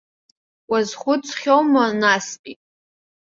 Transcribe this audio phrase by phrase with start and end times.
[0.69, 2.53] Уазхәыцхьоума настәи?